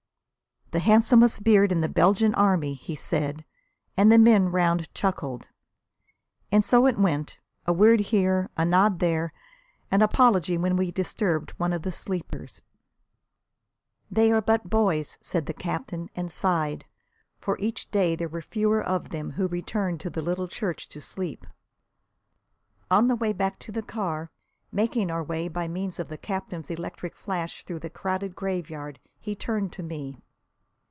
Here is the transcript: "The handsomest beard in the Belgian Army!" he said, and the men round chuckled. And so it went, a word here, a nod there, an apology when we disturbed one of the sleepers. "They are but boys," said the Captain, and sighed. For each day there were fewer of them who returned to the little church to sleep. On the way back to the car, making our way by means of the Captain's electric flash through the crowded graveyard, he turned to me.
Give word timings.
"The 0.73 0.79
handsomest 0.79 1.43
beard 1.43 1.69
in 1.73 1.81
the 1.81 1.89
Belgian 1.89 2.33
Army!" 2.33 2.75
he 2.75 2.95
said, 2.95 3.43
and 3.97 4.09
the 4.09 4.17
men 4.17 4.47
round 4.53 4.89
chuckled. 4.95 5.49
And 6.49 6.63
so 6.63 6.85
it 6.85 6.97
went, 6.97 7.39
a 7.67 7.73
word 7.73 7.99
here, 7.99 8.49
a 8.55 8.63
nod 8.63 8.99
there, 8.99 9.33
an 9.91 10.01
apology 10.01 10.57
when 10.57 10.77
we 10.77 10.89
disturbed 10.89 11.51
one 11.57 11.73
of 11.73 11.81
the 11.81 11.91
sleepers. 11.91 12.61
"They 14.09 14.31
are 14.31 14.39
but 14.41 14.69
boys," 14.69 15.17
said 15.19 15.45
the 15.45 15.53
Captain, 15.53 16.09
and 16.15 16.31
sighed. 16.31 16.85
For 17.37 17.57
each 17.59 17.91
day 17.91 18.15
there 18.15 18.29
were 18.29 18.41
fewer 18.41 18.81
of 18.81 19.09
them 19.09 19.31
who 19.31 19.49
returned 19.49 19.99
to 19.99 20.09
the 20.09 20.21
little 20.21 20.47
church 20.47 20.87
to 20.87 21.01
sleep. 21.01 21.45
On 22.89 23.09
the 23.09 23.17
way 23.17 23.33
back 23.33 23.59
to 23.59 23.73
the 23.73 23.83
car, 23.83 24.31
making 24.71 25.11
our 25.11 25.21
way 25.21 25.49
by 25.49 25.67
means 25.67 25.99
of 25.99 26.07
the 26.07 26.17
Captain's 26.17 26.69
electric 26.69 27.17
flash 27.17 27.65
through 27.65 27.79
the 27.79 27.89
crowded 27.89 28.37
graveyard, 28.37 29.01
he 29.19 29.35
turned 29.35 29.73
to 29.73 29.83
me. 29.83 30.17